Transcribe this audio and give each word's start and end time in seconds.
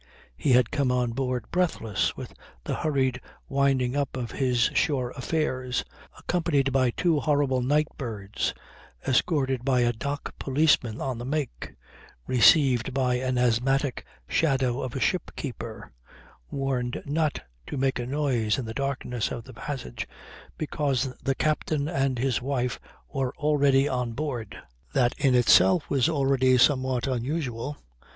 He 0.35 0.53
had 0.53 0.71
come 0.71 0.91
on 0.91 1.11
board 1.11 1.45
breathless 1.51 2.17
with 2.17 2.33
the 2.63 2.73
hurried 2.73 3.21
winding 3.47 3.95
up 3.95 4.17
of 4.17 4.31
his 4.31 4.71
shore 4.73 5.11
affairs, 5.11 5.85
accompanied 6.17 6.71
by 6.73 6.89
two 6.89 7.19
horrible 7.19 7.61
night 7.61 7.87
birds, 7.99 8.51
escorted 9.07 9.63
by 9.63 9.81
a 9.81 9.93
dock 9.93 10.33
policeman 10.39 10.99
on 10.99 11.19
the 11.19 11.25
make, 11.25 11.75
received 12.25 12.95
by 12.95 13.13
an 13.13 13.37
asthmatic 13.37 14.03
shadow 14.27 14.81
of 14.81 14.95
a 14.95 14.99
ship 14.99 15.35
keeper, 15.35 15.93
warned 16.49 17.03
not 17.05 17.39
to 17.67 17.77
make 17.77 17.99
a 17.99 18.07
noise 18.07 18.57
in 18.57 18.65
the 18.65 18.73
darkness 18.73 19.29
of 19.29 19.43
the 19.43 19.53
passage 19.53 20.07
because 20.57 21.13
the 21.21 21.35
captain 21.35 21.87
and 21.87 22.17
his 22.17 22.41
wife 22.41 22.79
were 23.13 23.35
already 23.35 23.87
on 23.87 24.13
board. 24.13 24.57
That 24.95 25.13
in 25.19 25.35
itself 25.35 25.87
was 25.91 26.09
already 26.09 26.57
somewhat 26.57 27.05
unusual. 27.05 27.77